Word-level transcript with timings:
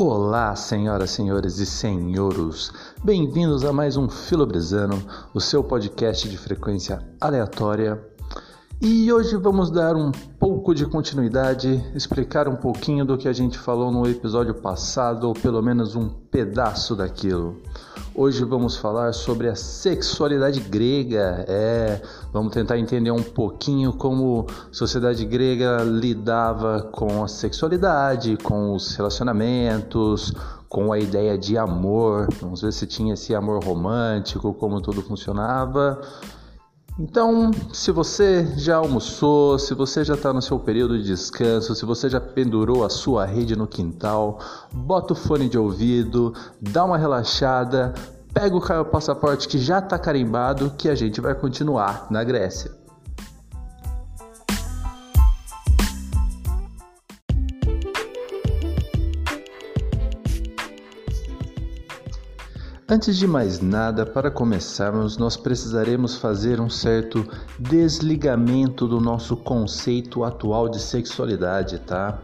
Olá, 0.00 0.54
senhoras, 0.54 1.10
senhores 1.10 1.58
e 1.58 1.66
senhoros. 1.66 2.72
Bem-vindos 3.02 3.64
a 3.64 3.72
mais 3.72 3.96
um 3.96 4.08
Filobrizano, 4.08 5.02
o 5.34 5.40
seu 5.40 5.64
podcast 5.64 6.28
de 6.28 6.38
frequência 6.38 7.04
aleatória. 7.20 8.00
E 8.80 9.12
hoje 9.12 9.36
vamos 9.36 9.72
dar 9.72 9.96
um 9.96 10.12
pouco 10.38 10.72
de 10.72 10.86
continuidade, 10.86 11.84
explicar 11.96 12.46
um 12.46 12.54
pouquinho 12.54 13.04
do 13.04 13.18
que 13.18 13.26
a 13.26 13.32
gente 13.32 13.58
falou 13.58 13.90
no 13.90 14.08
episódio 14.08 14.54
passado, 14.54 15.24
ou 15.26 15.34
pelo 15.34 15.60
menos 15.60 15.96
um 15.96 16.08
pedaço 16.08 16.94
daquilo. 16.94 17.60
Hoje 18.20 18.44
vamos 18.44 18.76
falar 18.76 19.14
sobre 19.14 19.48
a 19.48 19.54
sexualidade 19.54 20.58
grega. 20.58 21.44
É, 21.46 22.02
vamos 22.32 22.52
tentar 22.52 22.76
entender 22.76 23.12
um 23.12 23.22
pouquinho 23.22 23.92
como 23.92 24.44
a 24.50 24.74
sociedade 24.74 25.24
grega 25.24 25.84
lidava 25.84 26.82
com 26.90 27.22
a 27.22 27.28
sexualidade, 27.28 28.36
com 28.38 28.74
os 28.74 28.96
relacionamentos, 28.96 30.32
com 30.68 30.92
a 30.92 30.98
ideia 30.98 31.38
de 31.38 31.56
amor. 31.56 32.26
Vamos 32.40 32.60
ver 32.60 32.72
se 32.72 32.88
tinha 32.88 33.14
esse 33.14 33.36
amor 33.36 33.62
romântico, 33.62 34.52
como 34.52 34.80
tudo 34.80 35.00
funcionava. 35.00 36.00
Então, 36.98 37.52
se 37.72 37.92
você 37.92 38.44
já 38.56 38.76
almoçou, 38.76 39.56
se 39.56 39.72
você 39.72 40.02
já 40.02 40.14
está 40.14 40.32
no 40.32 40.42
seu 40.42 40.58
período 40.58 40.98
de 40.98 41.04
descanso, 41.04 41.72
se 41.72 41.84
você 41.84 42.10
já 42.10 42.20
pendurou 42.20 42.84
a 42.84 42.90
sua 42.90 43.24
rede 43.24 43.54
no 43.54 43.68
quintal, 43.68 44.40
bota 44.72 45.12
o 45.12 45.16
fone 45.16 45.48
de 45.48 45.56
ouvido, 45.56 46.34
dá 46.60 46.84
uma 46.84 46.98
relaxada, 46.98 47.94
pega 48.34 48.56
o 48.56 48.84
passaporte 48.84 49.46
que 49.46 49.58
já 49.58 49.78
está 49.78 49.96
carimbado, 49.96 50.72
que 50.76 50.88
a 50.88 50.94
gente 50.96 51.20
vai 51.20 51.36
continuar 51.36 52.08
na 52.10 52.24
Grécia. 52.24 52.77
Antes 62.90 63.18
de 63.18 63.26
mais 63.26 63.60
nada, 63.60 64.06
para 64.06 64.30
começarmos, 64.30 65.18
nós 65.18 65.36
precisaremos 65.36 66.16
fazer 66.16 66.58
um 66.58 66.70
certo 66.70 67.22
desligamento 67.58 68.88
do 68.88 68.98
nosso 68.98 69.36
conceito 69.36 70.24
atual 70.24 70.70
de 70.70 70.80
sexualidade, 70.80 71.80
tá? 71.80 72.18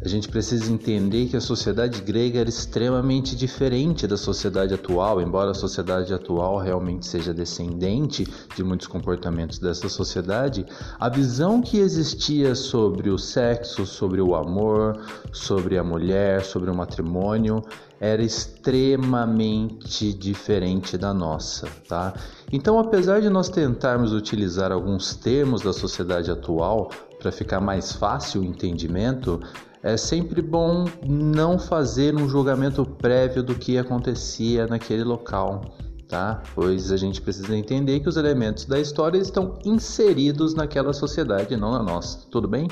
A 0.00 0.08
gente 0.08 0.30
precisa 0.30 0.72
entender 0.72 1.26
que 1.26 1.36
a 1.36 1.42
sociedade 1.42 2.00
grega 2.00 2.40
era 2.40 2.48
extremamente 2.48 3.36
diferente 3.36 4.06
da 4.06 4.16
sociedade 4.16 4.72
atual, 4.72 5.20
embora 5.20 5.50
a 5.50 5.54
sociedade 5.54 6.14
atual 6.14 6.56
realmente 6.56 7.06
seja 7.06 7.34
descendente 7.34 8.26
de 8.54 8.64
muitos 8.64 8.86
comportamentos 8.86 9.58
dessa 9.58 9.90
sociedade, 9.90 10.64
a 10.98 11.10
visão 11.10 11.60
que 11.60 11.78
existia 11.78 12.54
sobre 12.54 13.10
o 13.10 13.18
sexo, 13.18 13.84
sobre 13.84 14.22
o 14.22 14.34
amor, 14.34 14.98
sobre 15.32 15.76
a 15.76 15.84
mulher, 15.84 16.42
sobre 16.44 16.70
o 16.70 16.74
matrimônio 16.74 17.62
era 18.00 18.22
extremamente 18.22 20.12
diferente 20.12 20.98
da 20.98 21.14
nossa, 21.14 21.68
tá? 21.88 22.14
Então, 22.52 22.78
apesar 22.78 23.20
de 23.20 23.30
nós 23.30 23.48
tentarmos 23.48 24.12
utilizar 24.12 24.70
alguns 24.70 25.14
termos 25.14 25.62
da 25.62 25.72
sociedade 25.72 26.30
atual 26.30 26.90
para 27.18 27.32
ficar 27.32 27.60
mais 27.60 27.92
fácil 27.92 28.42
o 28.42 28.44
entendimento, 28.44 29.40
é 29.82 29.96
sempre 29.96 30.42
bom 30.42 30.84
não 31.06 31.58
fazer 31.58 32.14
um 32.14 32.28
julgamento 32.28 32.84
prévio 32.84 33.42
do 33.42 33.54
que 33.54 33.78
acontecia 33.78 34.66
naquele 34.66 35.04
local, 35.04 35.64
tá? 36.08 36.42
Pois 36.54 36.92
a 36.92 36.96
gente 36.96 37.20
precisa 37.20 37.56
entender 37.56 38.00
que 38.00 38.08
os 38.08 38.16
elementos 38.16 38.66
da 38.66 38.78
história 38.78 39.18
estão 39.18 39.58
inseridos 39.64 40.54
naquela 40.54 40.92
sociedade, 40.92 41.56
não 41.56 41.72
na 41.72 41.82
nossa. 41.82 42.26
Tudo 42.30 42.46
bem? 42.46 42.68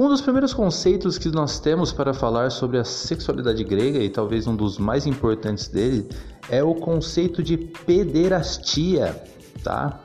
Um 0.00 0.08
dos 0.08 0.22
primeiros 0.22 0.54
conceitos 0.54 1.18
que 1.18 1.28
nós 1.28 1.60
temos 1.60 1.92
para 1.92 2.14
falar 2.14 2.50
sobre 2.50 2.78
a 2.78 2.84
sexualidade 2.84 3.62
grega, 3.62 3.98
e 3.98 4.08
talvez 4.08 4.46
um 4.46 4.56
dos 4.56 4.78
mais 4.78 5.06
importantes 5.06 5.68
dele, 5.68 6.08
é 6.48 6.64
o 6.64 6.74
conceito 6.74 7.42
de 7.42 7.58
pederastia, 7.58 9.14
tá? 9.62 10.00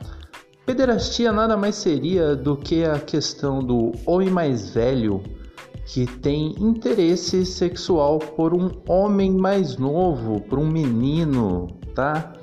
Pederastia 0.66 1.32
nada 1.32 1.56
mais 1.56 1.76
seria 1.76 2.36
do 2.36 2.58
que 2.58 2.84
a 2.84 2.98
questão 2.98 3.64
do 3.64 3.92
homem 4.04 4.28
mais 4.28 4.68
velho 4.68 5.22
que 5.86 6.04
tem 6.04 6.54
interesse 6.58 7.46
sexual 7.46 8.18
por 8.18 8.52
um 8.52 8.70
homem 8.86 9.32
mais 9.32 9.78
novo, 9.78 10.42
por 10.42 10.58
um 10.58 10.66
menino, 10.66 11.68
tá? 11.94 12.34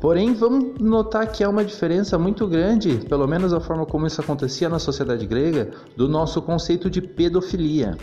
Porém, 0.00 0.34
vamos 0.34 0.78
notar 0.78 1.30
que 1.32 1.42
há 1.42 1.48
uma 1.48 1.64
diferença 1.64 2.18
muito 2.18 2.46
grande, 2.46 2.98
pelo 3.08 3.26
menos 3.26 3.52
a 3.52 3.60
forma 3.60 3.86
como 3.86 4.06
isso 4.06 4.20
acontecia 4.20 4.68
na 4.68 4.78
sociedade 4.78 5.26
grega, 5.26 5.70
do 5.96 6.08
nosso 6.08 6.42
conceito 6.42 6.90
de 6.90 7.00
pedofilia. 7.00 7.96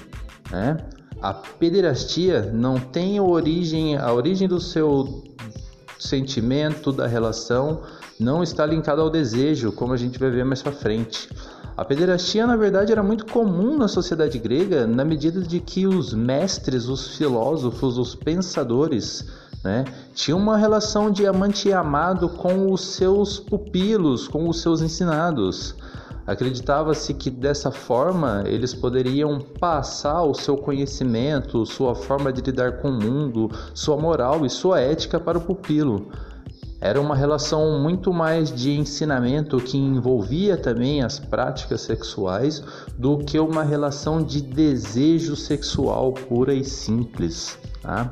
Né? 0.51 0.77
A 1.21 1.33
pederastia 1.33 2.51
não 2.53 2.79
tem 2.79 3.19
origem, 3.19 3.95
a 3.95 4.11
origem 4.11 4.47
do 4.47 4.59
seu 4.59 5.23
sentimento, 5.99 6.91
da 6.91 7.07
relação, 7.07 7.81
não 8.19 8.43
está 8.43 8.65
linkada 8.65 9.01
ao 9.01 9.09
desejo, 9.09 9.71
como 9.71 9.93
a 9.93 9.97
gente 9.97 10.19
vai 10.19 10.29
ver 10.29 10.43
mais 10.43 10.61
para 10.61 10.71
frente. 10.71 11.29
A 11.75 11.83
pederastia, 11.83 12.45
na 12.45 12.55
verdade, 12.55 12.91
era 12.91 13.01
muito 13.01 13.25
comum 13.25 13.77
na 13.77 13.87
sociedade 13.87 14.37
grega, 14.37 14.85
na 14.85 15.03
medida 15.03 15.41
de 15.41 15.59
que 15.59 15.87
os 15.87 16.13
mestres, 16.13 16.87
os 16.87 17.15
filósofos, 17.15 17.97
os 17.97 18.13
pensadores, 18.13 19.25
né? 19.63 19.85
Tinha 20.13 20.35
uma 20.35 20.57
relação 20.57 21.09
de 21.09 21.25
amante 21.25 21.69
e 21.69 21.73
amado 21.73 22.27
com 22.27 22.71
os 22.71 22.81
seus 22.81 23.39
pupilos, 23.39 24.27
com 24.27 24.49
os 24.49 24.61
seus 24.61 24.81
ensinados. 24.81 25.75
Acreditava-se 26.25 27.13
que 27.13 27.29
dessa 27.29 27.69
forma 27.69 28.43
eles 28.45 28.73
poderiam 28.73 29.39
passar 29.39 30.23
o 30.23 30.33
seu 30.33 30.55
conhecimento, 30.55 31.65
sua 31.65 31.95
forma 31.95 32.31
de 32.31 32.41
lidar 32.41 32.77
com 32.77 32.89
o 32.89 32.93
mundo, 32.93 33.51
sua 33.73 33.97
moral 33.97 34.45
e 34.45 34.49
sua 34.49 34.79
ética 34.79 35.19
para 35.19 35.37
o 35.37 35.41
pupilo. 35.41 36.07
Era 36.79 36.99
uma 36.99 37.15
relação 37.15 37.79
muito 37.79 38.11
mais 38.11 38.53
de 38.53 38.71
ensinamento 38.71 39.57
que 39.57 39.77
envolvia 39.77 40.57
também 40.57 41.01
as 41.01 41.17
práticas 41.17 41.81
sexuais 41.81 42.61
do 42.97 43.19
que 43.19 43.39
uma 43.39 43.63
relação 43.63 44.21
de 44.21 44.41
desejo 44.41 45.35
sexual 45.35 46.11
pura 46.11 46.53
e 46.53 46.63
simples. 46.63 47.57
Tá? 47.81 48.11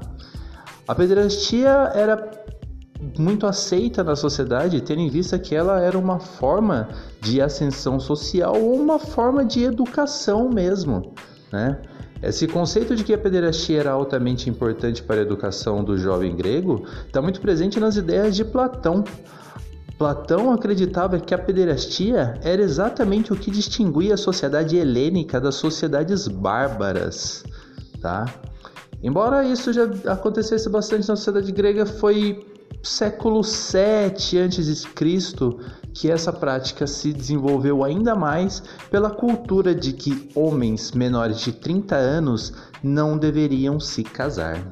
A 0.91 0.95
pederastia 0.95 1.89
era 1.95 2.29
muito 3.17 3.47
aceita 3.47 4.03
na 4.03 4.13
sociedade, 4.13 4.81
tendo 4.81 4.99
em 4.99 5.09
vista 5.09 5.39
que 5.39 5.55
ela 5.55 5.79
era 5.79 5.97
uma 5.97 6.19
forma 6.19 6.89
de 7.21 7.41
ascensão 7.41 7.97
social 7.97 8.61
ou 8.61 8.75
uma 8.75 8.99
forma 8.99 9.45
de 9.45 9.63
educação 9.63 10.49
mesmo, 10.49 11.13
né? 11.49 11.81
Esse 12.21 12.45
conceito 12.45 12.93
de 12.93 13.05
que 13.05 13.13
a 13.13 13.17
pederastia 13.17 13.79
era 13.79 13.91
altamente 13.91 14.49
importante 14.49 15.01
para 15.01 15.15
a 15.15 15.21
educação 15.21 15.81
do 15.81 15.97
jovem 15.97 16.35
grego 16.35 16.85
está 17.07 17.21
muito 17.21 17.39
presente 17.39 17.79
nas 17.79 17.95
ideias 17.95 18.35
de 18.35 18.43
Platão. 18.43 19.05
Platão 19.97 20.51
acreditava 20.51 21.21
que 21.21 21.33
a 21.33 21.37
pederastia 21.37 22.37
era 22.43 22.61
exatamente 22.61 23.31
o 23.31 23.37
que 23.37 23.49
distinguia 23.49 24.15
a 24.15 24.17
sociedade 24.17 24.75
helênica 24.75 25.39
das 25.39 25.55
sociedades 25.55 26.27
bárbaras, 26.27 27.45
tá? 28.01 28.25
Embora 29.03 29.43
isso 29.43 29.73
já 29.73 29.83
acontecesse 30.07 30.69
bastante 30.69 31.07
na 31.07 31.15
sociedade 31.15 31.51
grega, 31.51 31.85
foi 31.85 32.45
século 32.83 33.43
7 33.43 34.39
a.C. 34.39 34.87
que 35.93 36.09
essa 36.09 36.31
prática 36.31 36.87
se 36.87 37.11
desenvolveu 37.11 37.83
ainda 37.83 38.15
mais 38.15 38.63
pela 38.89 39.09
cultura 39.09 39.73
de 39.73 39.93
que 39.93 40.29
homens 40.35 40.91
menores 40.91 41.41
de 41.41 41.51
30 41.51 41.95
anos 41.95 42.53
não 42.83 43.17
deveriam 43.17 43.79
se 43.79 44.03
casar. 44.03 44.65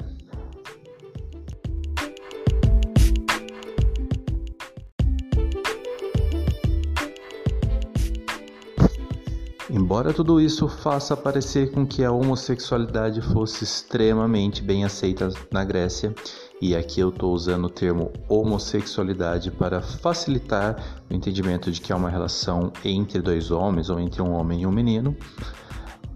Embora 10.00 10.14
tudo 10.14 10.40
isso 10.40 10.66
faça 10.66 11.14
parecer 11.14 11.72
com 11.72 11.86
que 11.86 12.02
a 12.02 12.10
homossexualidade 12.10 13.20
fosse 13.20 13.64
extremamente 13.64 14.62
bem 14.62 14.82
aceita 14.82 15.28
na 15.52 15.62
Grécia, 15.62 16.14
e 16.58 16.74
aqui 16.74 17.00
eu 17.00 17.10
estou 17.10 17.34
usando 17.34 17.66
o 17.66 17.68
termo 17.68 18.10
homossexualidade 18.26 19.50
para 19.50 19.82
facilitar 19.82 21.02
o 21.10 21.12
entendimento 21.14 21.70
de 21.70 21.82
que 21.82 21.92
é 21.92 21.94
uma 21.94 22.08
relação 22.08 22.72
entre 22.82 23.20
dois 23.20 23.50
homens 23.50 23.90
ou 23.90 24.00
entre 24.00 24.22
um 24.22 24.32
homem 24.32 24.62
e 24.62 24.66
um 24.66 24.72
menino, 24.72 25.14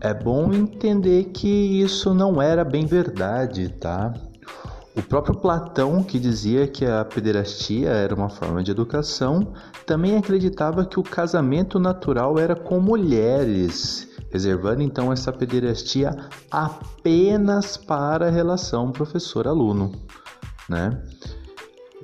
é 0.01 0.15
bom 0.15 0.51
entender 0.55 1.25
que 1.25 1.47
isso 1.47 2.15
não 2.15 2.41
era 2.41 2.65
bem 2.65 2.87
verdade, 2.87 3.69
tá? 3.69 4.15
O 4.97 5.03
próprio 5.03 5.35
Platão, 5.35 6.05
que 6.05 6.21
dizia 6.21 6.69
que 6.69 6.85
a 6.85 7.05
pederastia 7.05 7.91
era 7.91 8.15
uma 8.15 8.29
forma 8.29 8.63
de 8.63 8.71
educação, 8.71 9.53
também 9.85 10.17
acreditava 10.17 10.87
que 10.87 11.01
o 11.01 11.03
casamento 11.03 11.81
natural 11.81 12.39
era 12.39 12.55
com 12.55 12.79
mulheres, 12.79 14.09
reservando 14.31 14.83
então 14.83 15.13
essa 15.13 15.33
pederastia 15.33 16.17
apenas 16.49 17.77
para 17.77 18.29
a 18.29 18.31
relação 18.31 18.93
professor-aluno. 18.93 19.91
Né? 20.69 21.03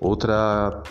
Outra 0.01 0.83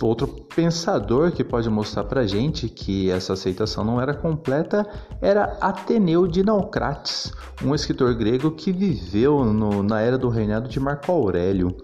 outro 0.00 0.26
pensador 0.54 1.32
que 1.32 1.44
pode 1.44 1.68
mostrar 1.68 2.04
para 2.04 2.26
gente 2.26 2.68
que 2.68 3.10
essa 3.10 3.32
aceitação 3.34 3.84
não 3.84 4.00
era 4.00 4.14
completa 4.14 4.86
era 5.20 5.56
Ateneu 5.60 6.26
de 6.26 6.42
Naucrates, 6.42 7.32
um 7.62 7.74
escritor 7.74 8.14
grego 8.14 8.50
que 8.50 8.72
viveu 8.72 9.44
no, 9.44 9.82
na 9.82 10.00
era 10.00 10.18
do 10.18 10.28
reinado 10.28 10.68
de 10.68 10.80
Marco 10.80 11.10
Aurélio. 11.10 11.76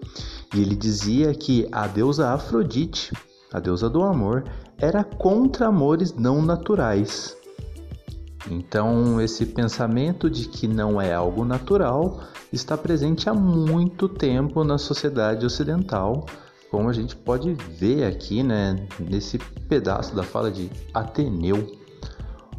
E 0.53 0.61
ele 0.61 0.75
dizia 0.75 1.33
que 1.33 1.67
a 1.71 1.87
deusa 1.87 2.29
Afrodite, 2.29 3.13
a 3.53 3.59
deusa 3.59 3.89
do 3.89 4.03
amor, 4.03 4.43
era 4.77 5.03
contra 5.03 5.67
amores 5.67 6.13
não 6.13 6.41
naturais. 6.41 7.37
Então, 8.49 9.21
esse 9.21 9.45
pensamento 9.45 10.29
de 10.29 10.47
que 10.47 10.67
não 10.67 10.99
é 10.99 11.13
algo 11.13 11.45
natural 11.45 12.19
está 12.51 12.75
presente 12.75 13.29
há 13.29 13.33
muito 13.33 14.09
tempo 14.09 14.63
na 14.63 14.77
sociedade 14.77 15.45
ocidental, 15.45 16.25
como 16.71 16.87
a 16.87 16.93
gente 16.93 17.17
pode 17.17 17.53
ver 17.53 18.05
aqui, 18.05 18.41
né, 18.41 18.87
nesse 18.97 19.37
pedaço 19.67 20.15
da 20.15 20.23
fala 20.23 20.49
de 20.49 20.71
Ateneu. 20.93 21.69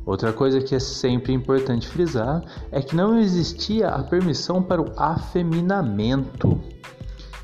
Outra 0.04 0.34
coisa 0.34 0.60
que 0.60 0.74
é 0.74 0.78
sempre 0.78 1.32
importante 1.32 1.88
frisar 1.88 2.44
é 2.70 2.82
que 2.82 2.94
não 2.94 3.18
existia 3.18 3.88
a 3.88 4.02
permissão 4.02 4.62
para 4.62 4.82
o 4.82 4.92
afeminamento. 4.98 6.60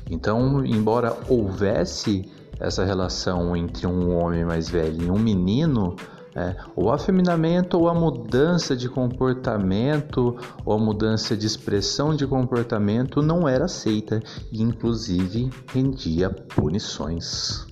Então, 0.07 0.63
embora 0.63 1.17
houvesse 1.27 2.29
essa 2.59 2.85
relação 2.85 3.55
entre 3.55 3.87
um 3.87 4.15
homem 4.15 4.45
mais 4.45 4.69
velho 4.69 5.01
e 5.01 5.09
um 5.09 5.17
menino, 5.17 5.95
é, 6.35 6.55
o 6.75 6.91
afeminamento 6.91 7.77
ou 7.77 7.89
a 7.89 7.93
mudança 7.93 8.75
de 8.75 8.87
comportamento 8.87 10.37
ou 10.63 10.73
a 10.73 10.77
mudança 10.77 11.35
de 11.35 11.47
expressão 11.47 12.15
de 12.15 12.27
comportamento 12.27 13.21
não 13.21 13.47
era 13.47 13.65
aceita 13.65 14.21
e, 14.51 14.61
inclusive, 14.61 15.49
rendia 15.73 16.29
punições. 16.29 17.67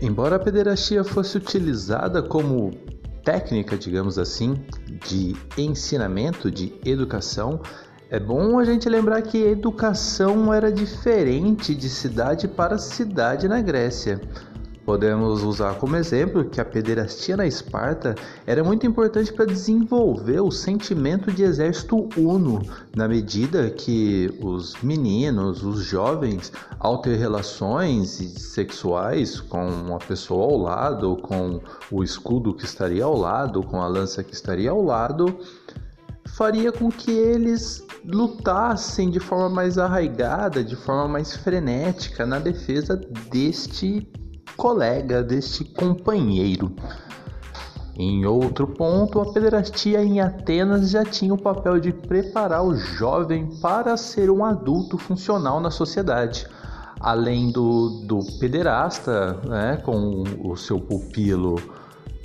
Embora 0.00 0.36
a 0.36 0.38
pederastia 0.38 1.04
fosse 1.04 1.36
utilizada 1.38 2.22
como 2.22 2.72
técnica, 3.24 3.78
digamos 3.78 4.18
assim, 4.18 4.54
de 5.08 5.34
ensinamento, 5.56 6.50
de 6.50 6.74
educação, 6.84 7.60
é 8.12 8.20
bom 8.20 8.58
a 8.58 8.64
gente 8.64 8.90
lembrar 8.90 9.22
que 9.22 9.42
a 9.42 9.50
educação 9.50 10.52
era 10.52 10.70
diferente 10.70 11.74
de 11.74 11.88
cidade 11.88 12.46
para 12.46 12.76
cidade 12.76 13.48
na 13.48 13.62
Grécia. 13.62 14.20
Podemos 14.84 15.42
usar 15.42 15.76
como 15.76 15.96
exemplo 15.96 16.44
que 16.44 16.60
a 16.60 16.64
pederastia 16.64 17.38
na 17.38 17.46
Esparta 17.46 18.14
era 18.46 18.62
muito 18.62 18.86
importante 18.86 19.32
para 19.32 19.46
desenvolver 19.46 20.40
o 20.40 20.50
sentimento 20.50 21.32
de 21.32 21.42
exército 21.42 22.06
uno, 22.14 22.60
na 22.94 23.08
medida 23.08 23.70
que 23.70 24.36
os 24.42 24.74
meninos, 24.82 25.62
os 25.62 25.82
jovens, 25.82 26.52
ao 26.78 26.98
ter 26.98 27.16
relações 27.16 28.10
sexuais 28.10 29.40
com 29.40 29.66
uma 29.66 29.98
pessoa 29.98 30.44
ao 30.44 30.58
lado, 30.58 31.16
com 31.16 31.62
o 31.90 32.04
escudo 32.04 32.52
que 32.52 32.66
estaria 32.66 33.04
ao 33.04 33.16
lado, 33.16 33.62
com 33.62 33.80
a 33.80 33.86
lança 33.86 34.22
que 34.22 34.34
estaria 34.34 34.70
ao 34.70 34.82
lado, 34.82 35.34
faria 36.26 36.72
com 36.72 36.90
que 36.90 37.10
eles 37.10 37.86
lutassem 38.04 39.10
de 39.10 39.20
forma 39.20 39.48
mais 39.48 39.78
arraigada, 39.78 40.64
de 40.64 40.76
forma 40.76 41.08
mais 41.08 41.36
frenética 41.36 42.26
na 42.26 42.38
defesa 42.38 42.96
deste 43.30 44.08
colega, 44.56 45.22
deste 45.22 45.64
companheiro. 45.64 46.74
Em 47.94 48.24
outro 48.24 48.66
ponto, 48.66 49.20
a 49.20 49.32
pederastia 49.32 50.02
em 50.02 50.20
Atenas 50.20 50.90
já 50.90 51.04
tinha 51.04 51.34
o 51.34 51.40
papel 51.40 51.78
de 51.78 51.92
preparar 51.92 52.64
o 52.64 52.74
jovem 52.74 53.46
para 53.60 53.96
ser 53.96 54.30
um 54.30 54.44
adulto 54.44 54.96
funcional 54.96 55.60
na 55.60 55.70
sociedade. 55.70 56.46
Além 56.98 57.50
do, 57.50 58.02
do 58.04 58.20
pederasta, 58.38 59.34
né, 59.44 59.76
com 59.84 60.24
o 60.42 60.56
seu 60.56 60.80
pupilo 60.80 61.56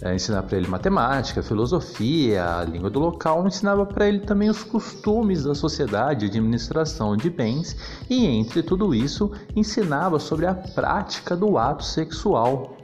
é, 0.01 0.13
ensinar 0.13 0.44
para 0.44 0.57
ele 0.57 0.67
matemática, 0.67 1.41
filosofia, 1.41 2.59
a 2.59 2.63
língua 2.63 2.89
do 2.89 2.99
local, 2.99 3.47
ensinava 3.47 3.85
para 3.85 4.07
ele 4.07 4.19
também 4.19 4.49
os 4.49 4.63
costumes 4.63 5.44
da 5.44 5.55
sociedade, 5.55 6.25
administração 6.25 7.17
de 7.17 7.29
bens 7.29 7.75
e, 8.09 8.25
entre 8.25 8.61
tudo 8.61 8.94
isso, 8.94 9.31
ensinava 9.55 10.19
sobre 10.19 10.45
a 10.45 10.53
prática 10.53 11.35
do 11.35 11.57
ato 11.57 11.83
sexual. 11.83 12.77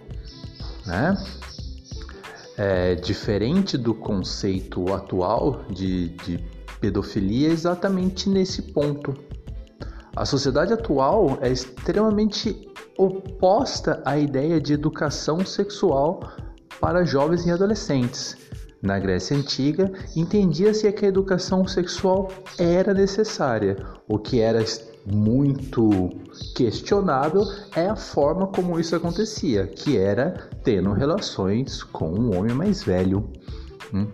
Né? 0.85 1.15
É, 2.57 2.95
diferente 2.95 3.77
do 3.77 3.93
conceito 3.93 4.93
atual 4.93 5.63
de, 5.69 6.09
de 6.09 6.37
pedofilia, 6.79 7.49
exatamente 7.49 8.29
nesse 8.29 8.61
ponto. 8.61 9.13
A 10.15 10.25
sociedade 10.25 10.73
atual 10.73 11.39
é 11.41 11.51
extremamente 11.51 12.69
oposta 12.97 14.01
à 14.05 14.17
ideia 14.17 14.61
de 14.61 14.73
educação 14.73 15.43
sexual 15.43 16.19
para 16.83 17.05
jovens 17.05 17.45
e 17.45 17.51
adolescentes. 17.51 18.35
Na 18.81 18.99
Grécia 18.99 19.37
Antiga, 19.37 19.89
entendia-se 20.17 20.91
que 20.91 21.05
a 21.05 21.07
educação 21.07 21.65
sexual 21.65 22.27
era 22.59 22.93
necessária. 22.93 23.77
O 24.05 24.19
que 24.19 24.41
era 24.41 24.61
muito 25.05 26.09
questionável 26.53 27.45
é 27.73 27.87
a 27.87 27.95
forma 27.95 28.47
como 28.47 28.77
isso 28.77 28.97
acontecia, 28.97 29.65
que 29.65 29.97
era 29.97 30.49
tendo 30.61 30.91
relações 30.91 31.83
com 31.83 32.09
um 32.11 32.37
homem 32.37 32.53
mais 32.53 32.83
velho. 32.83 33.29
Hum. 33.93 34.07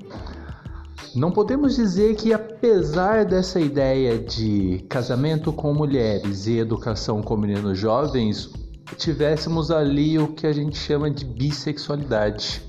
Não 1.15 1.31
podemos 1.31 1.75
dizer 1.75 2.15
que, 2.17 2.31
apesar 2.33 3.25
dessa 3.25 3.59
ideia 3.59 4.19
de 4.19 4.85
casamento 4.87 5.51
com 5.51 5.73
mulheres 5.73 6.45
e 6.45 6.59
educação 6.59 7.23
com 7.23 7.35
meninos 7.35 7.79
jovens, 7.79 8.51
tivéssemos 8.97 9.71
ali 9.71 10.17
o 10.17 10.29
que 10.29 10.47
a 10.47 10.53
gente 10.53 10.77
chama 10.77 11.09
de 11.09 11.25
bissexualidade. 11.25 12.61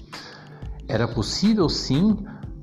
Era 0.88 1.06
possível 1.06 1.68
sim 1.68 2.16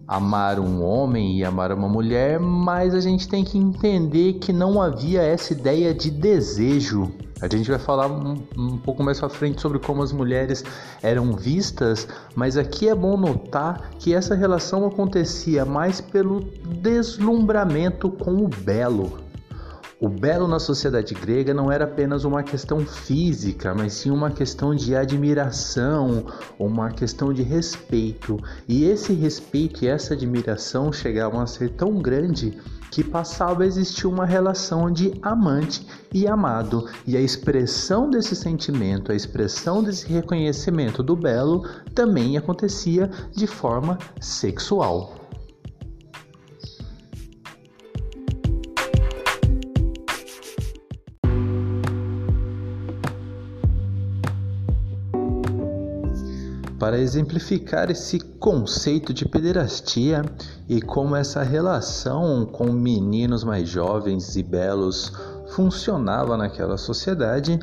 amar 0.07 0.59
um 0.59 0.83
homem 0.83 1.37
e 1.37 1.43
amar 1.43 1.71
uma 1.71 1.89
mulher, 1.89 2.39
mas 2.39 2.95
a 2.95 3.01
gente 3.01 3.27
tem 3.27 3.43
que 3.43 3.57
entender 3.57 4.33
que 4.33 4.53
não 4.53 4.81
havia 4.81 5.21
essa 5.21 5.51
ideia 5.51 5.93
de 5.93 6.09
desejo. 6.09 7.11
A 7.41 7.47
gente 7.47 7.69
vai 7.69 7.77
falar 7.77 8.07
um, 8.07 8.35
um 8.57 8.77
pouco 8.77 9.03
mais 9.03 9.19
para 9.19 9.29
frente 9.29 9.61
sobre 9.61 9.77
como 9.79 10.01
as 10.01 10.11
mulheres 10.11 10.63
eram 11.03 11.33
vistas, 11.33 12.07
mas 12.35 12.57
aqui 12.57 12.89
é 12.89 12.95
bom 12.95 13.15
notar 13.17 13.91
que 13.99 14.13
essa 14.13 14.33
relação 14.33 14.87
acontecia 14.87 15.63
mais 15.63 16.01
pelo 16.01 16.39
deslumbramento 16.81 18.09
com 18.09 18.43
o 18.43 18.47
belo. 18.47 19.26
O 19.99 20.07
belo 20.07 20.47
na 20.47 20.59
sociedade 20.59 21.15
grega 21.15 21.55
não 21.55 21.71
era 21.71 21.85
apenas 21.85 22.23
uma 22.23 22.43
questão 22.43 22.81
física, 22.81 23.73
mas 23.73 23.93
sim 23.93 24.11
uma 24.11 24.29
questão 24.29 24.75
de 24.75 24.95
admiração, 24.95 26.23
uma 26.59 26.91
questão 26.91 27.33
de 27.33 27.41
respeito. 27.41 28.37
E 28.67 28.83
esse 28.83 29.11
respeito 29.13 29.83
e 29.83 29.87
essa 29.87 30.13
admiração 30.13 30.93
chegavam 30.93 31.39
a 31.39 31.47
ser 31.47 31.71
tão 31.71 31.99
grande 31.99 32.55
que 32.91 33.03
passava 33.03 33.63
a 33.63 33.65
existir 33.65 34.05
uma 34.05 34.23
relação 34.23 34.91
de 34.91 35.13
amante 35.19 35.87
e 36.13 36.27
amado, 36.27 36.87
e 37.07 37.17
a 37.17 37.19
expressão 37.19 38.07
desse 38.07 38.35
sentimento, 38.35 39.11
a 39.11 39.15
expressão 39.15 39.81
desse 39.81 40.07
reconhecimento 40.07 41.01
do 41.01 41.15
belo 41.15 41.67
também 41.95 42.37
acontecia 42.37 43.09
de 43.31 43.47
forma 43.47 43.97
sexual. 44.21 45.16
Para 56.87 57.01
exemplificar 57.01 57.91
esse 57.91 58.17
conceito 58.17 59.13
de 59.13 59.27
pederastia 59.27 60.23
e 60.69 60.81
como 60.81 61.17
essa 61.17 61.43
relação 61.43 62.45
com 62.45 62.71
meninos 62.71 63.43
mais 63.43 63.67
jovens 63.67 64.37
e 64.37 64.41
belos 64.41 65.11
funcionava 65.49 66.37
naquela 66.37 66.77
sociedade, 66.77 67.59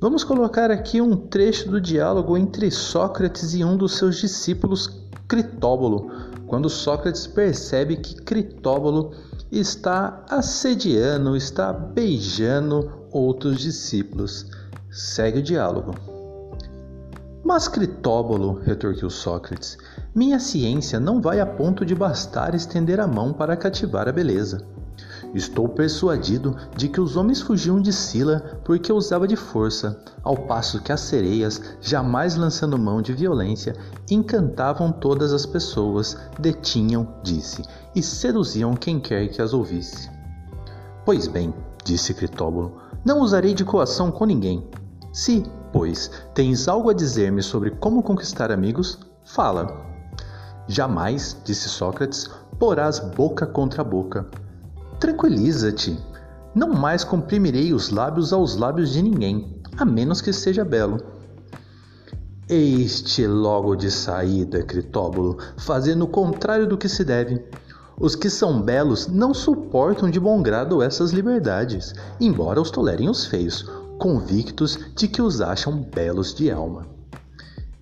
vamos 0.00 0.24
colocar 0.24 0.70
aqui 0.70 1.02
um 1.02 1.14
trecho 1.14 1.70
do 1.70 1.78
diálogo 1.78 2.34
entre 2.34 2.70
Sócrates 2.70 3.52
e 3.52 3.62
um 3.62 3.76
dos 3.76 3.98
seus 3.98 4.16
discípulos, 4.16 5.02
Critóbulo, 5.28 6.10
quando 6.46 6.70
Sócrates 6.70 7.26
percebe 7.26 7.96
que 7.96 8.14
Critóbulo 8.14 9.12
está 9.52 10.24
assediando, 10.30 11.36
está 11.36 11.74
beijando 11.74 13.06
outros 13.12 13.58
discípulos. 13.58 14.46
Segue 14.90 15.40
o 15.40 15.42
diálogo. 15.42 16.15
Mas 17.46 17.68
Critóbolo, 17.68 18.60
retorquiu 18.64 19.08
Sócrates, 19.08 19.78
minha 20.12 20.40
ciência 20.40 20.98
não 20.98 21.20
vai 21.20 21.38
a 21.38 21.46
ponto 21.46 21.86
de 21.86 21.94
bastar 21.94 22.56
estender 22.56 22.98
a 22.98 23.06
mão 23.06 23.32
para 23.32 23.56
cativar 23.56 24.08
a 24.08 24.12
beleza. 24.12 24.66
Estou 25.32 25.68
persuadido 25.68 26.56
de 26.76 26.88
que 26.88 27.00
os 27.00 27.16
homens 27.16 27.40
fugiam 27.40 27.80
de 27.80 27.92
Sila 27.92 28.60
porque 28.64 28.92
usava 28.92 29.28
de 29.28 29.36
força, 29.36 30.02
ao 30.24 30.36
passo 30.36 30.82
que 30.82 30.90
as 30.90 31.02
sereias, 31.02 31.62
jamais 31.80 32.34
lançando 32.34 32.76
mão 32.76 33.00
de 33.00 33.12
violência, 33.12 33.76
encantavam 34.10 34.90
todas 34.90 35.32
as 35.32 35.46
pessoas, 35.46 36.16
detinham, 36.40 37.14
disse, 37.22 37.62
e 37.94 38.02
seduziam 38.02 38.74
quem 38.74 38.98
quer 38.98 39.28
que 39.28 39.40
as 39.40 39.52
ouvisse. 39.52 40.10
Pois 41.04 41.28
bem, 41.28 41.54
disse 41.84 42.12
Critóbulo, 42.12 42.78
não 43.04 43.20
usarei 43.20 43.54
de 43.54 43.64
coação 43.64 44.10
com 44.10 44.24
ninguém. 44.24 44.68
Se, 45.12 45.44
pois, 45.72 46.10
tens 46.34 46.68
algo 46.68 46.90
a 46.90 46.94
dizer-me 46.94 47.42
sobre 47.42 47.70
como 47.70 48.02
conquistar 48.02 48.50
amigos, 48.50 48.98
fala. 49.24 49.84
Jamais, 50.68 51.36
disse 51.44 51.68
Sócrates, 51.68 52.28
porás 52.58 52.98
boca 52.98 53.46
contra 53.46 53.84
boca. 53.84 54.26
Tranquiliza-te. 54.98 55.98
Não 56.54 56.72
mais 56.72 57.04
comprimirei 57.04 57.72
os 57.72 57.90
lábios 57.90 58.32
aos 58.32 58.56
lábios 58.56 58.92
de 58.92 59.02
ninguém, 59.02 59.60
a 59.76 59.84
menos 59.84 60.20
que 60.20 60.32
seja 60.32 60.64
belo. 60.64 60.98
Este 62.48 63.26
logo 63.26 63.76
de 63.76 63.90
saída, 63.90 64.62
Critóbulo, 64.62 65.36
fazendo 65.56 66.04
o 66.04 66.08
contrário 66.08 66.66
do 66.66 66.78
que 66.78 66.88
se 66.88 67.04
deve. 67.04 67.44
Os 67.98 68.14
que 68.14 68.30
são 68.30 68.60
belos 68.60 69.06
não 69.06 69.32
suportam 69.34 70.10
de 70.10 70.20
bom 70.20 70.42
grado 70.42 70.82
essas 70.82 71.12
liberdades, 71.12 71.94
embora 72.20 72.60
os 72.60 72.70
tolerem 72.70 73.08
os 73.08 73.26
feios, 73.26 73.64
convictos 73.98 74.78
de 74.94 75.08
que 75.08 75.22
os 75.22 75.40
acham 75.40 75.82
belos 75.82 76.34
de 76.34 76.50
alma. 76.50 76.86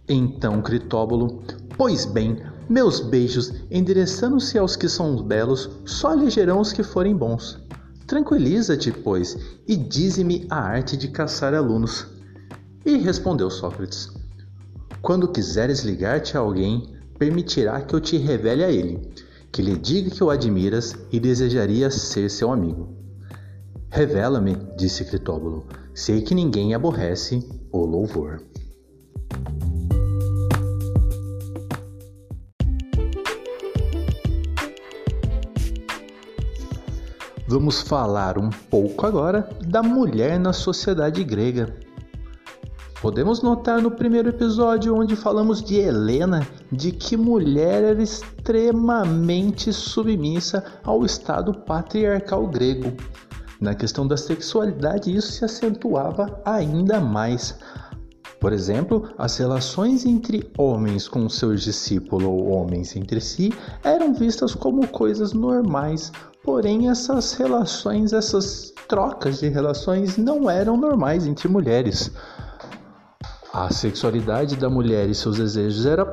Então, 0.09 0.61
Critóbulo, 0.61 1.43
pois 1.77 2.05
bem, 2.05 2.43
meus 2.69 3.01
beijos, 3.01 3.53
endereçando-se 3.71 4.59
aos 4.59 4.77
que 4.77 4.89
são 4.89 5.23
belos, 5.23 5.71
só 5.85 6.13
elegerão 6.13 6.61
os 6.61 6.73
que 6.73 6.83
forem 6.83 7.17
bons. 7.17 7.59
Tranquiliza-te, 8.07 8.93
pois, 8.93 9.37
e 9.67 9.77
dize-me 9.77 10.47
a 10.51 10.59
arte 10.59 10.97
de 10.97 11.09
caçar 11.09 11.55
alunos. 11.55 12.07
E 12.85 12.97
respondeu 12.99 13.51
Sócrates: 13.51 14.11
Quando 15.01 15.29
quiseres 15.29 15.81
ligar-te 15.85 16.37
a 16.37 16.41
alguém, 16.41 16.95
permitirá 17.19 17.81
que 17.81 17.95
eu 17.95 18.01
te 18.01 18.19
revele 18.19 18.63
a 18.63 18.71
ele, 18.71 19.01
que 19.51 19.63
lhe 19.63 19.77
diga 19.77 20.11
que 20.11 20.23
o 20.23 20.31
admiras 20.31 20.95
e 21.11 21.19
desejaria 21.19 21.91
ser 21.91 22.31
seu 22.31 22.53
amigo. 22.53 22.95
Revela-me, 23.89 24.57
disse 24.77 25.05
Critóbulo, 25.05 25.67
sei 25.95 26.21
que 26.21 26.35
ninguém 26.35 26.75
aborrece 26.75 27.49
o 27.71 27.85
louvor. 27.87 28.43
Vamos 37.47 37.83
falar 37.83 38.37
um 38.37 38.51
pouco 38.51 39.07
agora 39.07 39.49
da 39.65 39.83
mulher 39.83 40.41
na 40.41 40.53
sociedade 40.53 41.23
grega. 41.23 41.77
Podemos 43.01 43.43
notar 43.43 43.83
no 43.83 43.91
primeiro 43.91 44.31
episódio, 44.31 44.97
onde 44.97 45.15
falamos 45.15 45.63
de 45.63 45.77
Helena, 45.77 46.45
de 46.73 46.91
que 46.91 47.17
mulher 47.17 47.85
era 47.85 48.03
extremamente 48.03 49.73
submissa 49.73 50.65
ao 50.83 51.05
Estado 51.05 51.53
patriarcal 51.53 52.47
grego. 52.47 52.95
Na 53.61 53.75
questão 53.75 54.07
da 54.07 54.17
sexualidade, 54.17 55.15
isso 55.15 55.33
se 55.33 55.45
acentuava 55.45 56.41
ainda 56.45 57.01
mais. 57.01 57.57
Por 58.41 58.53
exemplo, 58.53 59.09
as 59.17 59.37
relações 59.39 60.05
entre 60.05 60.51
homens 60.59 61.09
com 61.09 61.29
seus 61.29 61.63
discípulos 61.63 62.25
ou 62.25 62.51
homens 62.51 62.95
entre 62.95 63.21
si 63.21 63.53
eram 63.83 64.13
vistas 64.13 64.55
como 64.55 64.87
coisas 64.89 65.33
normais, 65.33 66.13
Porém, 66.45 66.91
essas 66.91 67.33
relações, 67.33 68.13
essas 68.13 68.71
trocas 68.87 69.41
de 69.41 69.49
relações 69.49 70.19
não 70.19 70.51
eram 70.51 70.77
normais 70.77 71.27
entre 71.27 71.49
mulheres. 71.49 72.13
A 73.51 73.73
sexualidade 73.73 74.55
da 74.57 74.69
mulher 74.69 75.09
e 75.09 75.15
seus 75.15 75.39
desejos 75.39 75.87
era 75.87 76.05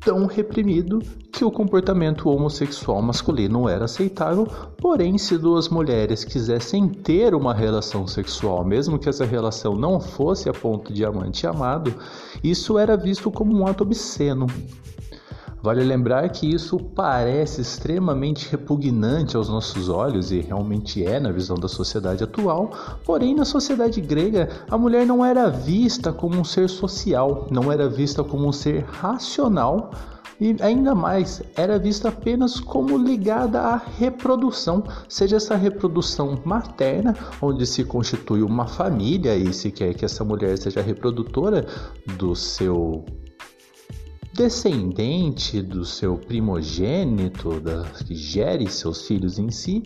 tão 0.00 0.26
reprimido 0.26 1.00
que 1.32 1.44
o 1.44 1.50
comportamento 1.50 2.28
homossexual 2.28 3.00
masculino 3.02 3.68
era 3.68 3.84
aceitável, 3.84 4.46
porém, 4.78 5.18
se 5.18 5.36
duas 5.36 5.68
mulheres 5.68 6.24
quisessem 6.24 6.88
ter 6.88 7.34
uma 7.34 7.54
relação 7.54 8.06
sexual, 8.06 8.64
mesmo 8.64 8.98
que 8.98 9.08
essa 9.08 9.24
relação 9.24 9.74
não 9.74 10.00
fosse 10.00 10.48
a 10.48 10.52
ponto 10.52 10.92
de 10.92 11.04
amante 11.04 11.44
e 11.44 11.46
amado, 11.46 11.94
isso 12.42 12.78
era 12.78 12.96
visto 12.96 13.30
como 13.30 13.54
um 13.56 13.66
ato 13.66 13.84
obsceno. 13.84 14.46
Vale 15.62 15.84
lembrar 15.84 16.26
que 16.30 16.46
isso 16.46 16.78
parece 16.78 17.60
extremamente 17.60 18.48
repugnante 18.50 19.36
aos 19.36 19.48
nossos 19.48 19.90
olhos 19.90 20.32
e 20.32 20.40
realmente 20.40 21.04
é 21.04 21.20
na 21.20 21.30
visão 21.30 21.56
da 21.56 21.68
sociedade 21.68 22.24
atual, 22.24 22.70
porém 23.04 23.34
na 23.34 23.44
sociedade 23.44 24.00
grega 24.00 24.48
a 24.70 24.78
mulher 24.78 25.04
não 25.04 25.24
era 25.24 25.50
vista 25.50 26.12
como 26.12 26.38
um 26.38 26.44
ser 26.44 26.68
social, 26.68 27.46
não 27.50 27.70
era 27.70 27.88
vista 27.88 28.24
como 28.24 28.48
um 28.48 28.52
ser 28.52 28.84
racional 28.84 29.90
e 30.40 30.56
ainda 30.62 30.94
mais 30.94 31.42
era 31.54 31.78
vista 31.78 32.08
apenas 32.08 32.58
como 32.58 32.96
ligada 32.96 33.60
à 33.60 33.76
reprodução, 33.76 34.82
seja 35.06 35.36
essa 35.36 35.54
reprodução 35.54 36.40
materna, 36.42 37.14
onde 37.42 37.66
se 37.66 37.84
constitui 37.84 38.42
uma 38.42 38.66
família 38.66 39.36
e 39.36 39.52
se 39.52 39.70
quer 39.70 39.92
que 39.92 40.06
essa 40.06 40.24
mulher 40.24 40.56
seja 40.56 40.80
reprodutora 40.80 41.66
do 42.16 42.34
seu 42.34 43.04
descendente 44.32 45.60
do 45.60 45.84
seu 45.84 46.16
primogênito, 46.16 47.60
da, 47.60 47.82
que 48.06 48.14
gere 48.14 48.70
seus 48.70 49.06
filhos 49.06 49.38
em 49.38 49.50
si, 49.50 49.82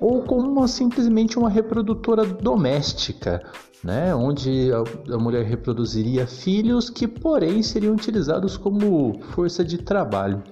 ou 0.00 0.22
como 0.22 0.50
uma, 0.50 0.66
simplesmente 0.66 1.38
uma 1.38 1.48
reprodutora 1.48 2.24
doméstica, 2.24 3.42
né, 3.84 4.14
onde 4.14 4.70
a, 4.72 5.14
a 5.14 5.18
mulher 5.18 5.44
reproduziria 5.44 6.26
filhos 6.26 6.88
que, 6.88 7.06
porém, 7.06 7.62
seriam 7.62 7.94
utilizados 7.94 8.56
como 8.56 9.20
força 9.30 9.64
de 9.64 9.78
trabalho. 9.78 10.42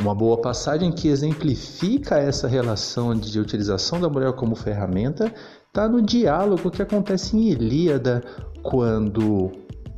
Uma 0.00 0.14
boa 0.14 0.40
passagem 0.40 0.90
que 0.90 1.08
exemplifica 1.08 2.18
essa 2.18 2.48
relação 2.48 3.14
de 3.14 3.38
utilização 3.38 4.00
da 4.00 4.08
mulher 4.08 4.32
como 4.32 4.54
ferramenta 4.54 5.32
está 5.66 5.88
no 5.88 6.00
diálogo 6.00 6.70
que 6.70 6.82
acontece 6.82 7.36
em 7.36 7.50
Ilíada, 7.50 8.22
quando 8.62 9.52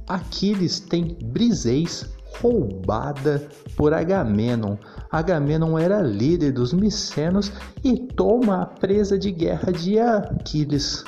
Aquiles 0.08 0.80
tem 0.80 1.16
Briseis 1.22 2.19
roubada 2.38 3.48
por 3.76 3.92
Agamenon. 3.92 4.76
Agamenon 5.10 5.78
era 5.78 6.00
líder 6.00 6.52
dos 6.52 6.72
micenos 6.72 7.52
e 7.82 7.96
toma 7.96 8.62
a 8.62 8.66
presa 8.66 9.18
de 9.18 9.30
guerra 9.30 9.72
de 9.72 9.98
Aquiles. 9.98 11.04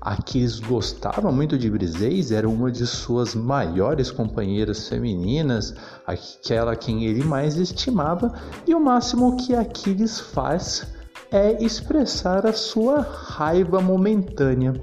Aquiles 0.00 0.60
gostava 0.60 1.32
muito 1.32 1.58
de 1.58 1.68
Briseis, 1.68 2.30
era 2.30 2.48
uma 2.48 2.70
de 2.70 2.86
suas 2.86 3.34
maiores 3.34 4.10
companheiras 4.10 4.88
femininas, 4.88 5.74
aquela 6.06 6.76
quem 6.76 7.06
ele 7.06 7.24
mais 7.24 7.56
estimava, 7.56 8.32
e 8.66 8.74
o 8.74 8.80
máximo 8.80 9.36
que 9.36 9.54
Aquiles 9.54 10.20
faz 10.20 10.86
é 11.30 11.62
expressar 11.64 12.46
a 12.46 12.52
sua 12.52 13.00
raiva 13.00 13.80
momentânea 13.80 14.74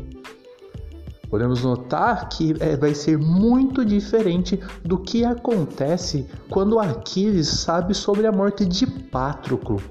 podemos 1.34 1.63
notar 1.63 2.30
que 2.30 2.54
é, 2.60 2.78
vai 2.78 2.94
ser 2.94 3.18
muito 3.18 3.84
diferente 3.84 4.60
do 4.84 5.00
que 5.00 5.25
acontece 5.25 6.28
quando 6.48 6.78
Aquiles 6.78 7.48
sabe 7.48 7.96
sobre 7.96 8.28
a 8.28 8.32
morte 8.32 8.63
de 8.63 8.86
Patroclo. 8.86 9.82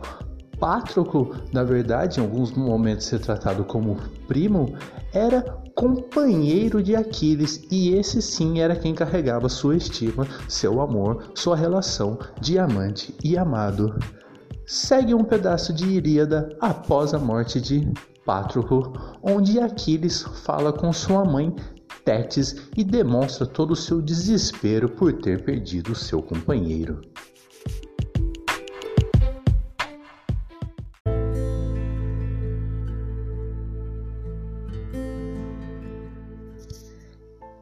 Patroclo, 0.60 1.34
na 1.52 1.64
verdade, 1.64 2.20
em 2.20 2.22
alguns 2.22 2.52
momentos 2.52 3.06
ser 3.06 3.18
tratado 3.18 3.64
como 3.64 3.96
primo, 4.28 4.76
era 5.12 5.42
companheiro 5.74 6.80
de 6.80 6.94
Aquiles 6.94 7.60
e 7.68 7.92
esse 7.92 8.22
sim 8.22 8.60
era 8.60 8.76
quem 8.76 8.94
carregava 8.94 9.48
sua 9.48 9.74
estima, 9.74 10.24
seu 10.46 10.80
amor, 10.80 11.32
sua 11.34 11.56
relação 11.56 12.20
de 12.40 12.56
amante 12.56 13.16
e 13.24 13.36
amado. 13.36 13.98
Segue 14.64 15.12
um 15.12 15.24
pedaço 15.24 15.72
de 15.72 15.88
Ilíada 15.88 16.56
após 16.60 17.12
a 17.12 17.18
morte 17.18 17.60
de 17.60 17.92
Pátroclo, 18.24 18.92
onde 19.22 19.58
Aquiles 19.58 20.22
fala 20.22 20.72
com 20.72 20.92
sua 20.92 21.24
mãe 21.24 21.54
Tétis 22.04 22.56
e 22.76 22.82
demonstra 22.82 23.46
todo 23.46 23.72
o 23.72 23.76
seu 23.76 24.02
desespero 24.02 24.88
por 24.88 25.12
ter 25.12 25.44
perdido 25.44 25.94
seu 25.94 26.20
companheiro. 26.20 27.00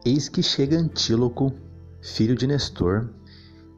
Eis 0.02 0.30
que 0.30 0.42
chega 0.42 0.78
Antíloco, 0.78 1.52
filho 2.00 2.34
de 2.34 2.46
Nestor, 2.46 3.10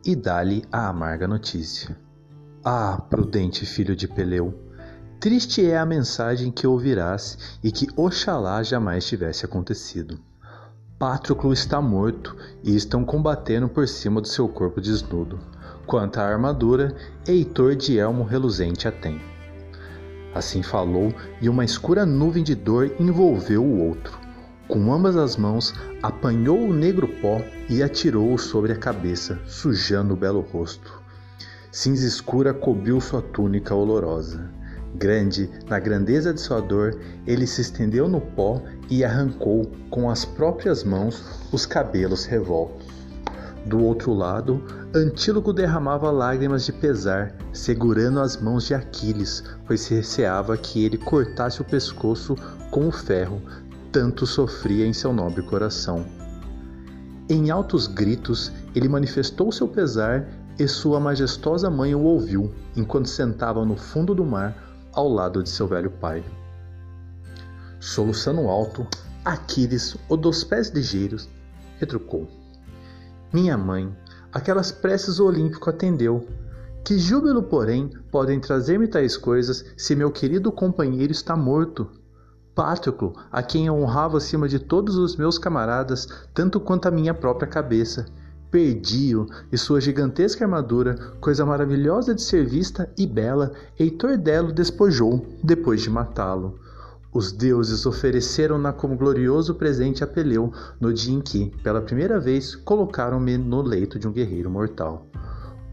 e 0.07 0.15
dá-lhe 0.15 0.65
a 0.71 0.89
amarga 0.89 1.27
notícia. 1.27 1.99
Ah, 2.65 2.97
prudente 3.11 3.67
filho 3.67 3.97
de 3.97 4.07
Peleu! 4.07 4.72
Triste 5.23 5.65
é 5.65 5.79
a 5.79 5.87
mensagem 5.87 6.51
que 6.51 6.67
ouvirás 6.67 7.39
e 7.63 7.71
que 7.71 7.87
oxalá 7.95 8.61
jamais 8.61 9.07
tivesse 9.07 9.45
acontecido. 9.45 10.19
Patroclo 10.99 11.53
está 11.53 11.81
morto 11.81 12.37
e 12.65 12.75
estão 12.75 13.05
combatendo 13.05 13.69
por 13.69 13.87
cima 13.87 14.21
do 14.21 14.27
seu 14.27 14.49
corpo 14.49 14.81
desnudo. 14.81 15.39
Quanto 15.87 16.19
à 16.19 16.25
armadura, 16.25 16.97
Heitor 17.25 17.77
de 17.77 18.01
elmo 18.01 18.25
reluzente 18.25 18.89
a 18.89 18.91
tem. 18.91 19.23
Assim 20.35 20.61
falou, 20.61 21.15
e 21.41 21.49
uma 21.49 21.65
escura 21.65 22.05
nuvem 22.05 22.43
de 22.43 22.57
dor 22.57 22.93
envolveu 22.99 23.63
o 23.63 23.79
outro. 23.79 24.19
Com 24.67 24.93
ambas 24.93 25.15
as 25.17 25.37
mãos, 25.37 25.73
apanhou 26.03 26.59
o 26.59 26.75
negro 26.75 27.07
pó 27.21 27.41
e 27.71 27.81
atirou-o 27.81 28.37
sobre 28.37 28.73
a 28.73 28.77
cabeça, 28.77 29.39
sujando 29.47 30.15
o 30.15 30.17
belo 30.17 30.41
rosto. 30.41 31.01
Cinza 31.71 32.09
escura 32.09 32.53
cobriu 32.53 33.01
sua 33.01 33.23
túnica 33.23 33.73
olorosa. 33.73 34.51
Grande, 34.95 35.49
na 35.69 35.79
grandeza 35.79 36.35
de 36.35 36.41
sua 36.41 36.61
dor, 36.61 36.99
ele 37.27 37.47
se 37.47 37.63
estendeu 37.63 38.09
no 38.09 38.21
pó 38.21 38.63
e 38.91 39.03
arrancou 39.03 39.71
com 39.89 40.11
as 40.11 40.25
próprias 40.25 40.85
mãos 40.85 41.25
os 41.51 41.65
cabelos 41.65 42.27
revoltos. 42.27 42.87
Do 43.65 43.83
outro 43.83 44.13
lado, 44.13 44.63
Antíloco 44.95 45.53
derramava 45.53 46.11
lágrimas 46.11 46.67
de 46.67 46.73
pesar, 46.73 47.35
segurando 47.53 48.21
as 48.21 48.37
mãos 48.37 48.67
de 48.67 48.75
Aquiles, 48.75 49.43
pois 49.67 49.87
receava 49.87 50.57
que 50.57 50.85
ele 50.85 50.99
cortasse 50.99 51.63
o 51.63 51.65
pescoço 51.65 52.37
com 52.71 52.89
o 52.89 52.93
ferro, 52.93 53.41
tanto 53.91 54.27
sofria 54.27 54.85
em 54.85 54.93
seu 54.93 55.13
nobre 55.13 55.43
coração. 55.43 56.05
Em 57.31 57.51
altos 57.51 57.87
gritos, 57.87 58.53
ele 58.75 58.89
manifestou 58.89 59.51
seu 59.53 59.69
pesar 59.69 60.27
e 60.59 60.69
sua 60.69 61.01
majestosa 61.01 61.71
mãe 61.71 61.95
o 61.95 62.03
ouviu 62.03 62.53
enquanto 62.77 63.09
sentava 63.09 63.65
no 63.65 63.77
fundo 63.77 64.15
do 64.15 64.25
mar 64.25 64.62
ao 64.93 65.09
lado 65.09 65.43
de 65.43 65.49
seu 65.49 65.67
velho 65.67 65.91
pai. 65.91 66.25
Soluçando 67.81 68.49
alto, 68.49 68.87
Aquiles, 69.25 69.97
o 70.09 70.17
dos 70.17 70.45
pés 70.45 70.69
ligeiros, 70.71 71.29
retrucou: 71.79 72.29
Minha 73.33 73.57
mãe, 73.57 73.97
aquelas 74.33 74.71
preces 74.71 75.19
o 75.19 75.27
Olímpico 75.27 75.71
atendeu. 75.71 76.27
Que 76.85 76.99
júbilo, 76.99 77.45
porém, 77.45 77.89
podem 78.11 78.41
trazer-me 78.41 78.89
tais 78.89 79.17
coisas 79.17 79.65
se 79.77 79.95
meu 79.95 80.11
querido 80.11 80.51
companheiro 80.51 81.13
está 81.13 81.37
morto? 81.37 81.89
Patroclo, 82.55 83.15
a 83.31 83.43
quem 83.43 83.67
eu 83.67 83.75
honrava 83.75 84.19
acima 84.19 84.49
de 84.49 84.59
todos 84.59 84.97
os 84.97 85.17
meus 85.17 85.39
camaradas, 85.39 86.07
tanto 86.35 86.61
quanto 86.61 86.87
a 86.87 86.91
minha 86.91 87.15
própria 87.15 87.49
cabeça, 87.49 88.07
perdi-o 88.53 89.27
e 89.51 89.57
sua 89.57 89.81
gigantesca 89.81 90.45
armadura, 90.45 90.95
coisa 91.19 91.45
maravilhosa 91.47 92.15
de 92.15 92.21
ser 92.21 92.47
vista 92.47 92.89
e 92.99 93.07
bela, 93.07 93.53
Heitor 93.81 94.19
Delo 94.19 94.53
despojou 94.53 95.27
depois 95.43 95.81
de 95.81 95.89
matá-lo. 95.89 96.61
Os 97.15 97.33
deuses 97.33 97.87
ofereceram-na 97.87 98.73
como 98.73 98.97
glorioso 98.97 99.55
presente 99.55 100.05
a 100.05 100.07
Peleu 100.07 100.53
no 100.79 100.93
dia 100.93 101.15
em 101.15 101.21
que, 101.21 101.51
pela 101.63 101.81
primeira 101.81 102.21
vez, 102.21 102.55
colocaram-me 102.55 103.39
no 103.39 103.63
leito 103.63 103.99
de 103.99 104.07
um 104.07 104.13
guerreiro 104.13 104.51
mortal. 104.51 105.07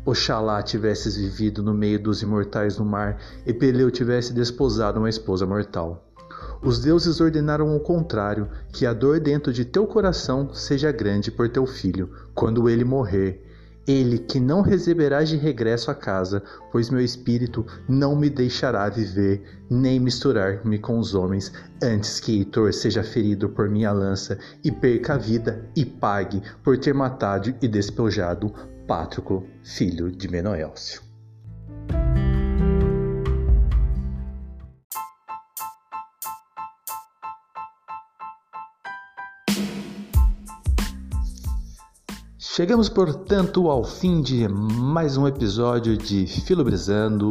Oxalá 0.06 0.64
tivesses 0.64 1.18
vivido 1.18 1.62
no 1.62 1.74
meio 1.74 2.02
dos 2.02 2.22
imortais 2.22 2.78
no 2.78 2.86
mar 2.86 3.20
e 3.46 3.54
Peleu 3.54 3.92
tivesse 3.92 4.34
desposado 4.34 5.00
uma 5.00 5.10
esposa 5.10 5.46
mortal. 5.46 6.09
Os 6.62 6.80
deuses 6.80 7.22
ordenaram 7.22 7.74
o 7.74 7.80
contrário, 7.80 8.50
que 8.74 8.86
a 8.86 8.92
dor 8.94 9.20
dentro 9.20 9.54
de 9.54 9.64
teu 9.64 9.88
coração 9.88 10.54
seja 10.54 10.92
grande 10.92 11.32
por 11.32 11.48
teu 11.48 11.66
filho, 11.66 12.10
quando 12.36 12.70
ele 12.70 12.84
morrer. 12.84 13.46
Ele 13.88 14.20
que 14.20 14.40
não 14.40 14.62
receberás 14.62 15.30
de 15.30 15.38
regresso 15.38 15.90
a 15.90 15.96
casa, 15.96 16.44
pois 16.72 16.90
meu 16.90 17.02
espírito 17.02 17.66
não 17.88 18.16
me 18.16 18.30
deixará 18.30 18.88
viver, 18.90 19.42
nem 19.70 20.00
misturar-me 20.00 20.78
com 20.78 21.00
os 21.00 21.16
homens, 21.16 21.52
antes 21.82 22.20
que 22.20 22.38
Heitor 22.38 22.74
seja 22.74 23.04
ferido 23.04 23.50
por 23.50 23.70
minha 23.70 23.92
lança 23.92 24.38
e 24.64 24.70
perca 24.70 25.14
a 25.14 25.18
vida 25.18 25.66
e 25.76 25.86
pague 25.86 26.44
por 26.62 26.78
ter 26.78 26.94
matado 26.94 27.56
e 27.62 27.68
despojado 27.68 28.54
Pátroclo, 28.86 29.46
filho 29.64 30.12
de 30.12 30.28
Menoélcio. 30.28 31.09
Chegamos, 42.60 42.90
portanto, 42.90 43.70
ao 43.70 43.86
fim 43.86 44.22
de 44.22 44.46
mais 44.50 45.16
um 45.16 45.26
episódio 45.26 45.96
de 45.96 46.28
Filobrizando, 46.28 47.30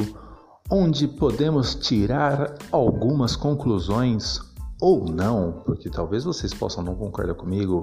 onde 0.70 1.06
podemos 1.06 1.74
tirar 1.74 2.54
algumas 2.72 3.36
conclusões 3.36 4.40
ou 4.80 5.04
não, 5.04 5.62
porque 5.66 5.90
talvez 5.90 6.24
vocês 6.24 6.54
possam 6.54 6.82
não 6.82 6.94
concordar 6.94 7.34
comigo, 7.34 7.80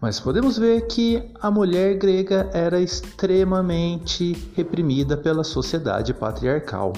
mas 0.00 0.18
podemos 0.18 0.58
ver 0.58 0.88
que 0.88 1.32
a 1.40 1.48
mulher 1.48 1.96
grega 1.96 2.50
era 2.52 2.80
extremamente 2.80 4.50
reprimida 4.56 5.16
pela 5.16 5.44
sociedade 5.44 6.12
patriarcal. 6.12 6.92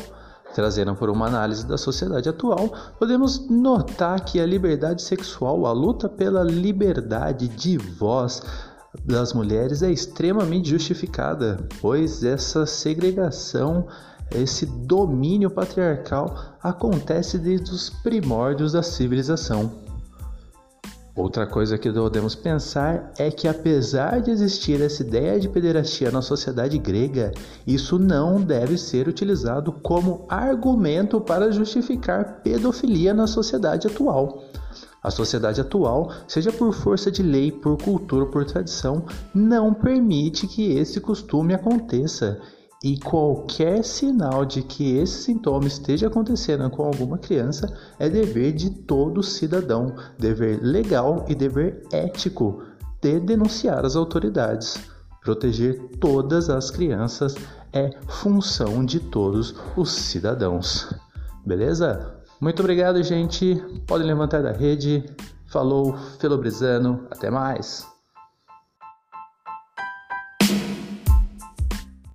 Trazendo 0.55 0.97
por 0.97 1.09
uma 1.11 1.27
análise 1.27 1.65
da 1.65 1.79
sociedade 1.79 2.29
atual, 2.29 2.73
podemos 2.99 3.49
notar 3.49 4.25
que 4.25 4.41
a 4.41 4.47
liberdade 4.47 5.03
sexual, 5.03 5.65
a 5.65 5.73
luta 5.73 6.09
pela 6.09 6.43
liberdade 6.43 7.47
de 7.47 7.79
voz, 7.79 8.43
das 9.05 9.33
mulheres 9.33 9.83
é 9.83 9.91
extremamente 9.91 10.71
justificada, 10.71 11.67
pois 11.81 12.25
essa 12.25 12.67
segregação, 12.67 13.87
esse 14.35 14.67
domínio 14.67 15.51
patriarcal 15.51 16.57
acontece 16.63 17.39
desde 17.39 17.71
os 17.71 17.91
primórdios 17.91 18.73
da 18.73 18.83
civilização. 18.83 19.71
Outra 21.15 21.47
coisa 21.47 21.77
que 21.77 21.93
podemos 21.93 22.35
pensar 22.35 23.13
é 23.19 23.31
que, 23.31 23.47
apesar 23.47 24.21
de 24.23 24.31
existir 24.31 24.81
essa 24.81 25.03
ideia 25.03 25.39
de 25.39 25.49
pederastia 25.49 26.11
na 26.11 26.23
sociedade 26.23 26.79
grega, 26.79 27.33
isso 27.67 27.99
não 27.99 28.41
deve 28.41 28.79
ser 28.79 29.07
utilizado 29.07 29.73
como 29.73 30.25
argumento 30.29 31.21
para 31.21 31.53
justificar 31.53 32.41
pedofilia 32.43 33.13
na 33.13 33.27
sociedade 33.27 33.87
atual. 33.87 34.45
A 35.03 35.11
sociedade 35.11 35.61
atual, 35.61 36.13
seja 36.29 36.53
por 36.53 36.75
força 36.75 37.11
de 37.11 37.23
lei, 37.23 37.51
por 37.51 37.77
cultura 37.83 38.27
por 38.27 38.45
tradição, 38.45 39.05
não 39.35 39.73
permite 39.73 40.47
que 40.47 40.73
esse 40.73 41.01
costume 41.01 41.55
aconteça. 41.55 42.41
E 42.83 42.99
qualquer 42.99 43.85
sinal 43.85 44.45
de 44.45 44.63
que 44.63 44.97
esse 44.97 45.25
sintoma 45.25 45.67
esteja 45.67 46.07
acontecendo 46.07 46.69
com 46.71 46.83
alguma 46.83 47.19
criança 47.19 47.71
é 47.99 48.09
dever 48.09 48.53
de 48.53 48.71
todo 48.71 49.23
cidadão, 49.23 49.95
dever 50.19 50.61
legal 50.63 51.27
e 51.29 51.35
dever 51.35 51.83
ético 51.93 52.63
de 53.03 53.21
denunciar 53.21 53.85
as 53.85 53.97
autoridades. 53.97 54.79
Proteger 55.23 55.79
todas 56.01 56.49
as 56.49 56.71
crianças 56.71 57.35
é 57.73 57.91
função 58.09 58.85
de 58.85 58.99
todos 58.99 59.55
os 59.77 59.93
cidadãos. 59.93 60.93
Beleza? 61.45 62.20
Muito 62.41 62.61
obrigado, 62.61 63.03
gente. 63.03 63.55
Podem 63.87 64.07
levantar 64.07 64.43
da 64.43 64.53
rede. 64.53 65.05
Falou, 65.47 65.97
Felobrizano. 66.19 67.07
Até 67.11 67.31
mais. 67.31 67.87